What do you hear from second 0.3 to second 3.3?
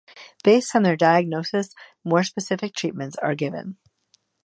Based on their diagnosis, more specific treatments